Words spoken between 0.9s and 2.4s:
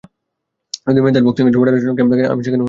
মেয়েদের বক্সিংয়ের জন্য federation camp ডাকে, আমি সেখানে অনুশীলন